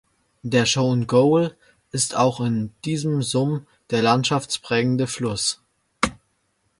Der 0.41 0.65
Chowd 0.65 1.05
Gol 1.07 1.55
ist 1.91 2.15
auch 2.17 2.39
in 2.39 2.73
diesem 2.85 3.21
Sum 3.21 3.67
der 3.91 4.01
landschaftsprägende 4.01 5.05
Fluss. 5.05 5.61